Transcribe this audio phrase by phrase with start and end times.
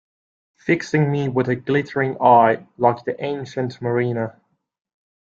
[0.57, 4.41] Fixing me with a glittering eye, like the Ancient Mariner.